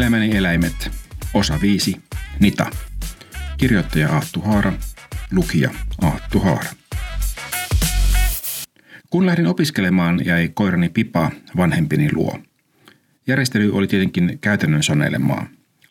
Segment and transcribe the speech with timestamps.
[0.00, 0.90] Elämäni eläimet,
[1.34, 1.96] osa 5,
[2.38, 2.70] Nita.
[3.56, 4.72] Kirjoittaja Aattu Haara,
[5.32, 5.70] lukija
[6.02, 6.70] Aattu Haara.
[9.10, 12.38] Kun lähdin opiskelemaan, jäi koirani Pipa vanhempini luo.
[13.26, 15.46] Järjestely oli tietenkin käytännön sanelemaa.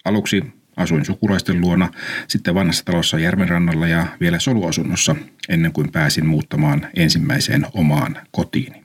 [0.06, 0.44] Aluksi
[0.78, 1.90] asuin sukulaisten luona,
[2.28, 5.16] sitten vanhassa talossa Järvenrannalla ja vielä soluasunnossa,
[5.50, 8.79] ennen kuin pääsin muuttamaan ensimmäiseen omaan kotiini.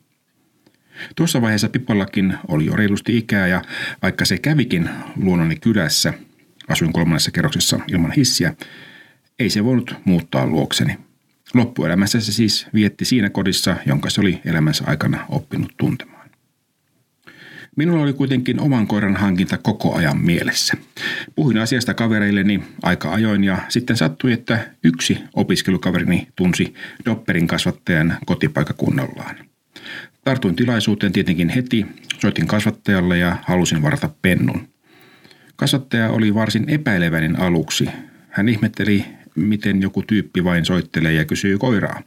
[1.17, 3.63] Tuossa vaiheessa Pipallakin oli jo reilusti ikää ja
[4.03, 6.15] vaikka se kävikin luonnoni kylässä,
[6.69, 8.55] asuin kolmannessa kerroksessa ilman hissiä,
[9.39, 10.99] ei se voinut muuttaa luokseni.
[11.55, 16.31] Loppuelämässä se siis vietti siinä kodissa, jonka se oli elämänsä aikana oppinut tuntemaan.
[17.77, 20.75] Minulla oli kuitenkin oman koiran hankinta koko ajan mielessä.
[21.35, 29.37] Puhuin asiasta kavereilleni aika ajoin ja sitten sattui, että yksi opiskelukaverini tunsi Dopperin kasvattajan kotipaikakunnallaan.
[30.25, 31.87] Tartuin tilaisuuteen tietenkin heti,
[32.19, 34.69] soitin kasvattajalle ja halusin varata pennun.
[35.57, 37.89] Kasvattaja oli varsin epäileväinen aluksi.
[38.31, 42.03] Hän ihmetteli, miten joku tyyppi vain soittelee ja kysyy koiraa.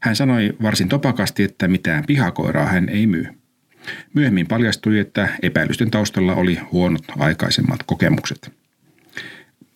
[0.00, 3.26] Hän sanoi varsin topakasti, että mitään pihakoiraa hän ei myy.
[4.14, 8.52] Myöhemmin paljastui, että epäilysten taustalla oli huonot aikaisemmat kokemukset.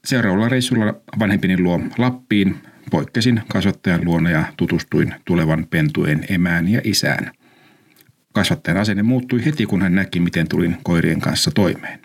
[0.05, 2.57] Seuraavalla reissulla vanhempini luo Lappiin
[2.91, 7.31] poikkesin kasvattajan luona ja tutustuin tulevan pentueen emään ja isään.
[8.41, 12.01] Kasvattajan asenne muuttui heti, kun hän näki, miten tulin koirien kanssa toimeen.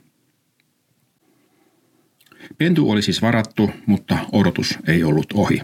[2.58, 5.62] Pentu oli siis varattu, mutta odotus ei ollut ohi.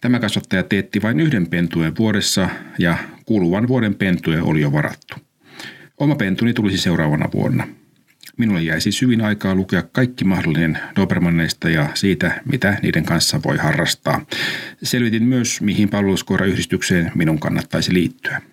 [0.00, 5.14] Tämä kasvattaja teetti vain yhden pentueen vuodessa ja kuluvan vuoden pentue oli jo varattu.
[5.98, 7.68] Oma pentuni tulisi seuraavana vuonna.
[8.38, 13.56] Minulle jäi siis hyvin aikaa lukea kaikki mahdollinen Dobermanneista ja siitä, mitä niiden kanssa voi
[13.56, 14.26] harrastaa.
[14.82, 18.51] Selvitin myös, mihin palveluskoirayhdistykseen minun kannattaisi liittyä.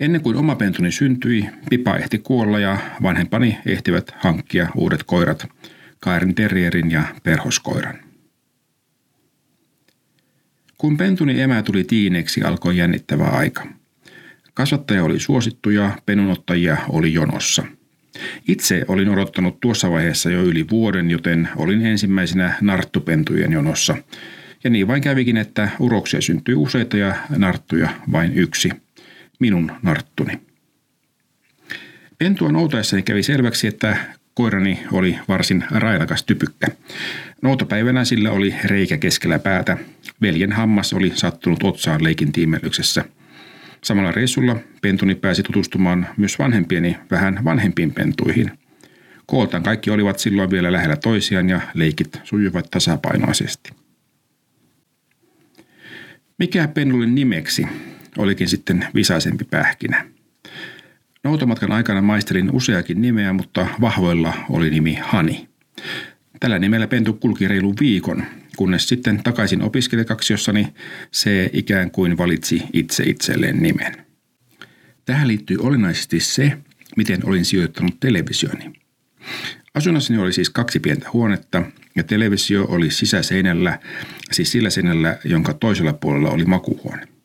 [0.00, 5.46] Ennen kuin oma pentuni syntyi, Pipa ehti kuolla ja vanhempani ehtivät hankkia uudet koirat,
[6.00, 7.98] Kairin terrierin ja perhoskoiran.
[10.78, 13.66] Kun pentuni emä tuli tiineeksi, alkoi jännittävä aika.
[14.54, 17.64] Kasvattaja oli suosittu ja penunottajia oli jonossa.
[18.48, 23.96] Itse olin odottanut tuossa vaiheessa jo yli vuoden, joten olin ensimmäisenä narttupentujen jonossa.
[24.64, 28.70] Ja niin vain kävikin, että uroksia syntyi useita ja narttuja vain yksi–
[29.38, 30.40] minun narttuni.
[32.18, 33.96] Pentua noutaessani kävi selväksi, että
[34.34, 36.66] koirani oli varsin railakas typykkä.
[37.42, 39.76] Noutapäivänä sillä oli reikä keskellä päätä.
[40.22, 43.04] Veljen hammas oli sattunut otsaan leikin tiimellyksessä.
[43.84, 48.50] Samalla reissulla pentuni pääsi tutustumaan myös vanhempieni vähän vanhempiin pentuihin.
[49.26, 53.70] Kooltaan kaikki olivat silloin vielä lähellä toisiaan ja leikit sujuivat tasapainoisesti.
[56.38, 57.66] Mikä pennulle nimeksi
[58.18, 60.06] olikin sitten visaisempi pähkinä.
[61.24, 65.48] Noutomatkan aikana maistelin useakin nimeä, mutta vahvoilla oli nimi Hani.
[66.40, 68.24] Tällä nimellä pentu kulki reilu viikon,
[68.56, 70.74] kunnes sitten takaisin opiskelijakaksiossani
[71.10, 74.06] se ikään kuin valitsi itse itselleen nimen.
[75.04, 76.58] Tähän liittyy olennaisesti se,
[76.96, 78.72] miten olin sijoittanut televisioni.
[79.74, 81.62] Asunnossani oli siis kaksi pientä huonetta
[81.96, 83.78] ja televisio oli sisäseinällä,
[84.32, 87.15] siis sillä seinällä, jonka toisella puolella oli makuhuone.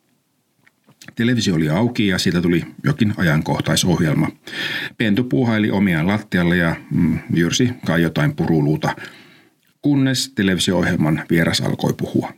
[1.14, 4.28] Televisio oli auki ja siitä tuli jokin ajankohtaisohjelma.
[4.98, 8.96] Pentu puuhaili omiaan lattialle ja mm, jyrsi kai jotain puruluuta,
[9.82, 12.32] kunnes televisio-ohjelman vieras alkoi puhua.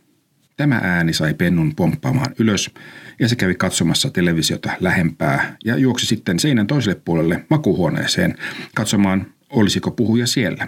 [0.57, 2.71] Tämä ääni sai Pennun pomppaamaan ylös
[3.19, 8.35] ja se kävi katsomassa televisiota lähempää ja juoksi sitten seinän toiselle puolelle makuhuoneeseen
[8.75, 10.67] katsomaan, olisiko puhuja siellä.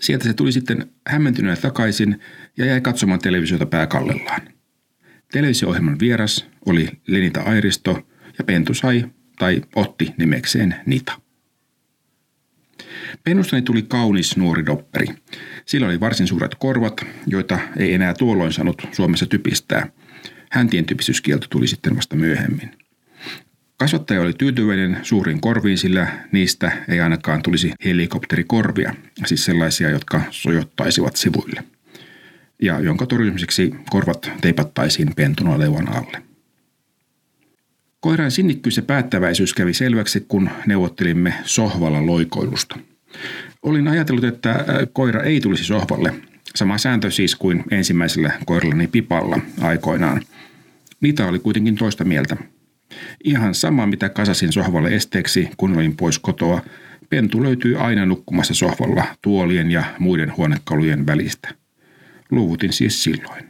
[0.00, 2.20] Sieltä se tuli sitten hämmentyneenä takaisin
[2.56, 4.40] ja jäi katsomaan televisiota pääkallellaan.
[5.34, 8.08] Televisio-ohjelman vieras oli Lenita Airisto
[8.38, 9.04] ja Pentu sai
[9.38, 11.20] tai otti nimekseen Nita.
[13.24, 15.06] Pennustani tuli kaunis nuori dopperi.
[15.66, 19.86] Sillä oli varsin suuret korvat, joita ei enää tuolloin saanut Suomessa typistää.
[20.50, 22.70] Häntien typistyskielto tuli sitten vasta myöhemmin.
[23.76, 28.94] Kasvattaja oli tyytyväinen suuriin korviin, sillä niistä ei ainakaan tulisi helikopterikorvia,
[29.26, 31.64] siis sellaisia, jotka sojottaisivat sivuille
[32.64, 36.22] ja jonka torjumiseksi korvat teipattaisiin pentuna leuan alle.
[38.00, 42.78] Koiran sinnikkyys ja päättäväisyys kävi selväksi, kun neuvottelimme sohvalla loikoilusta.
[43.62, 46.14] Olin ajatellut, että äh, koira ei tulisi sohvalle.
[46.54, 50.22] Sama sääntö siis kuin ensimmäisellä koirallani Pipalla aikoinaan.
[51.00, 52.36] Niitä oli kuitenkin toista mieltä.
[53.24, 56.62] Ihan sama, mitä kasasin sohvalle esteeksi, kun olin pois kotoa,
[57.10, 61.54] pentu löytyy aina nukkumassa sohvalla tuolien ja muiden huonekalujen välistä–
[62.34, 63.44] Luuvutin siis silloin.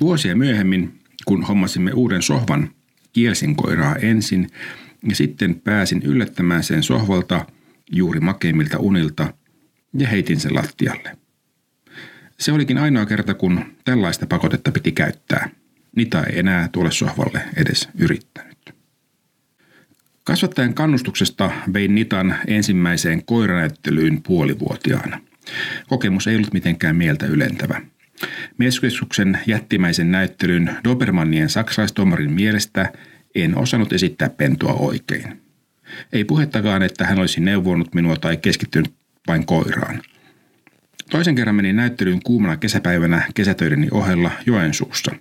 [0.00, 2.70] Vuosia myöhemmin, kun hommasimme uuden sohvan,
[3.12, 4.50] kielsin koiraa ensin
[5.08, 7.46] ja sitten pääsin yllättämään sen sohvalta
[7.92, 9.34] juuri makeimmilta unilta
[9.98, 11.16] ja heitin sen lattialle.
[12.38, 15.50] Se olikin ainoa kerta, kun tällaista pakotetta piti käyttää.
[15.96, 18.74] Nita ei enää tuolle sohvalle edes yrittänyt.
[20.24, 25.20] Kasvattajan kannustuksesta vein Nitan ensimmäiseen koiranäyttelyyn puolivuotiaana.
[25.88, 27.80] Kokemus ei ollut mitenkään mieltä ylentävä.
[28.58, 32.92] Mieskeskuksen jättimäisen näyttelyn Dobermannien saksalaistomarin mielestä
[33.34, 35.42] en osannut esittää pentua oikein.
[36.12, 38.94] Ei puhettakaan, että hän olisi neuvonut minua tai keskittynyt
[39.28, 40.02] vain koiraan.
[41.10, 45.12] Toisen kerran menin näyttelyyn kuumana kesäpäivänä kesätöideni ohella Joensuussa.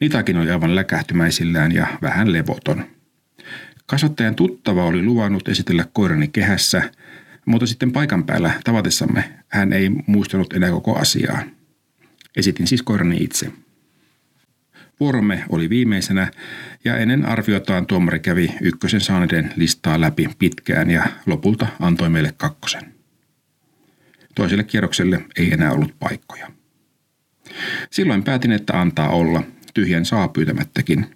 [0.00, 2.84] Nitakin oli aivan läkähtymäisillään ja vähän levoton.
[3.86, 6.90] Kasvattajan tuttava oli luvannut esitellä koirani kehässä,
[7.46, 11.42] mutta sitten paikan päällä tavatessamme hän ei muistanut enää koko asiaa.
[12.36, 13.52] Esitin siis koirani itse.
[15.00, 16.30] Vuoromme oli viimeisenä
[16.84, 22.94] ja ennen arviotaan tuomari kävi ykkösen saaneiden listaa läpi pitkään ja lopulta antoi meille kakkosen.
[24.34, 26.50] Toiselle kierrokselle ei enää ollut paikkoja.
[27.90, 29.42] Silloin päätin, että antaa olla,
[29.74, 31.06] tyhjän saa pyytämättäkin.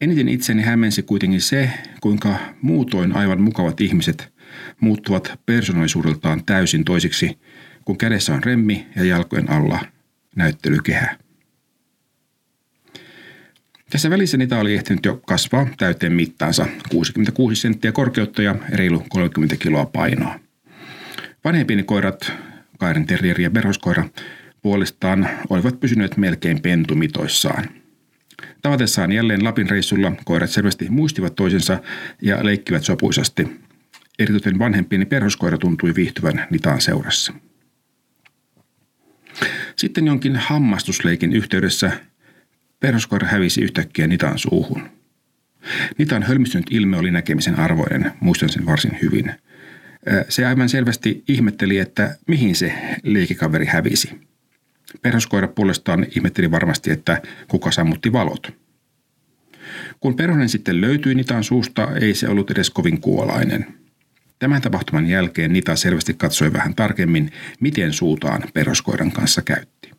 [0.00, 1.70] Eniten itseni hämmensi kuitenkin se,
[2.00, 4.32] kuinka muutoin aivan mukavat ihmiset
[4.80, 7.38] muuttuvat persoonallisuudeltaan täysin toisiksi,
[7.84, 9.80] kun kädessä on remmi ja jalkojen alla
[10.36, 11.16] näyttelykehä.
[13.90, 19.56] Tässä välissä niitä oli ehtinyt jo kasvaa täyteen mittaansa 66 senttiä korkeutta ja reilu 30
[19.56, 20.40] kiloa painoa.
[21.44, 22.32] Vanhempini koirat,
[22.78, 24.04] Kairin terrieri ja berhoskoira,
[24.62, 27.64] puolestaan olivat pysyneet melkein pentumitoissaan.
[28.62, 31.78] Tavatessaan jälleen Lapin reissulla koirat selvästi muistivat toisensa
[32.22, 33.60] ja leikkivät sopuisasti.
[34.18, 37.32] Erityisen vanhempieni perhoskoira tuntui viihtyvän nitaan seurassa.
[39.76, 41.92] Sitten jonkin hammastusleikin yhteydessä
[42.80, 44.88] perhoskoira hävisi yhtäkkiä Nitan suuhun.
[45.98, 49.32] Nitan hölmistynyt ilme oli näkemisen arvoinen, muistan sen varsin hyvin.
[50.28, 52.72] Se aivan selvästi ihmetteli, että mihin se
[53.02, 54.20] liikikaveri hävisi.
[55.02, 58.54] Perhoskoira puolestaan ihmetteli varmasti, että kuka sammutti valot.
[60.00, 63.66] Kun perhonen sitten löytyi Nitan suusta, ei se ollut edes kovin kuolainen.
[64.40, 69.90] Tämän tapahtuman jälkeen Nita selvästi katsoi vähän tarkemmin, miten suutaan perhoskoiran kanssa käytti.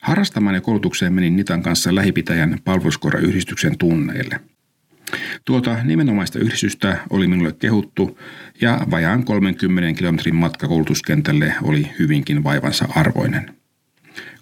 [0.00, 4.40] Harrastamaan ja koulutukseen menin Nitan kanssa lähipitäjän palveluskoirayhdistyksen tunneille.
[5.44, 8.18] Tuota nimenomaista yhdistystä oli minulle kehuttu
[8.60, 13.56] ja vajaan 30 kilometrin matka koulutuskentälle oli hyvinkin vaivansa arvoinen.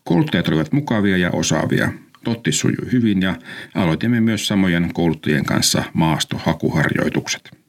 [0.05, 1.93] Kouluttajat olivat mukavia ja osaavia.
[2.25, 3.37] Totti sujui hyvin ja
[3.75, 7.64] aloitimme myös samojen kouluttajien kanssa maastohakuharjoitukset.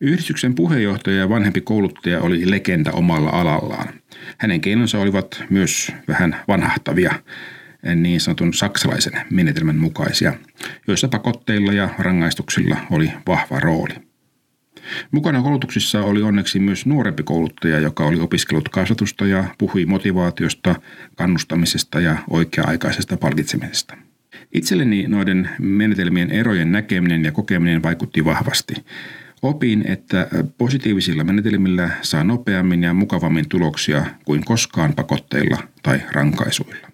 [0.00, 3.88] Yhdistyksen puheenjohtaja ja vanhempi kouluttaja oli legenda omalla alallaan.
[4.38, 7.14] Hänen keinonsa olivat myös vähän vanhahtavia,
[7.94, 10.32] niin sanotun saksalaisen menetelmän mukaisia,
[10.88, 13.94] joissa pakotteilla ja rangaistuksilla oli vahva rooli.
[15.10, 20.74] Mukana koulutuksissa oli onneksi myös nuorempi kouluttaja, joka oli opiskellut kasvatusta ja puhui motivaatiosta,
[21.16, 23.96] kannustamisesta ja oikea-aikaisesta palkitsemisesta.
[24.52, 28.74] Itselleni noiden menetelmien erojen näkeminen ja kokeminen vaikutti vahvasti.
[29.42, 30.28] Opin, että
[30.58, 36.88] positiivisilla menetelmillä saa nopeammin ja mukavammin tuloksia kuin koskaan pakotteilla tai rankaisuilla.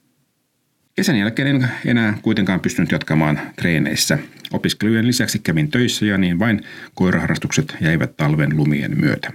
[0.94, 4.18] Kesän jälkeen en enää kuitenkaan pystynyt jatkamaan treeneissä.
[4.52, 6.60] Opiskelujen lisäksi kävin töissä ja niin vain
[6.94, 9.32] koiraharrastukset jäivät talven lumien myötä.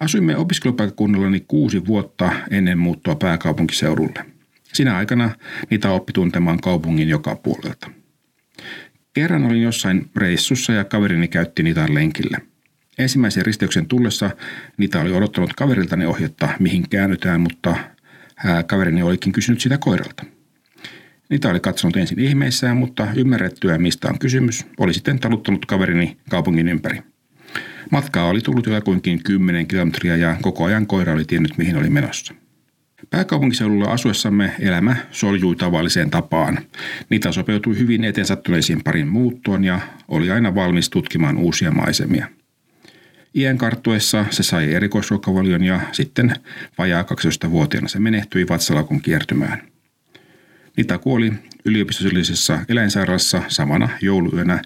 [0.00, 4.24] Asuimme opiskelupaikkakunnallani kuusi vuotta ennen muuttoa pääkaupunkiseudulle.
[4.72, 5.30] Sinä aikana
[5.70, 7.90] niitä oppi tuntemaan kaupungin joka puolelta.
[9.16, 12.38] Kerran olin jossain reissussa ja kaverini käytti niitä lenkillä.
[12.98, 14.30] Ensimmäisen risteyksen tullessa
[14.76, 17.76] niitä oli odottanut kaveriltani ohjetta, mihin käännytään, mutta
[18.66, 20.24] kaverini olikin kysynyt sitä koiralta.
[21.30, 26.68] Niitä oli katsonut ensin ihmeissään, mutta ymmärrettyä, mistä on kysymys, oli sitten taluttanut kaverini kaupungin
[26.68, 27.02] ympäri.
[27.90, 32.34] Matkaa oli tullut jotakuinkin 10 kilometriä ja koko ajan koira oli tiennyt, mihin oli menossa.
[33.10, 36.58] Pääkaupunkiseudulla asuessamme elämä soljui tavalliseen tapaan.
[37.10, 42.28] Niitä sopeutui hyvin eteen sattuneisiin parin muuttoon ja oli aina valmis tutkimaan uusia maisemia.
[43.34, 46.34] Iän karttuessa se sai erikoisruokavalion ja sitten
[46.78, 49.62] vajaa 12-vuotiaana se menehtyi vatsalakun kiertymään.
[50.76, 51.32] Nita kuoli
[51.64, 54.62] yliopistollisessa eläinsairaalassa samana jouluyönä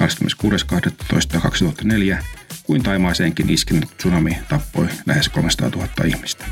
[0.00, 2.24] 26.12.2004,
[2.62, 6.44] kuin Taimaaseenkin iskenyt tsunami tappoi lähes 300 000 ihmistä.